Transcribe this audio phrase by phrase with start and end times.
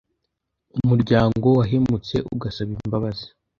[0.77, 3.27] umuryango wahemutse ugasaba imbabazi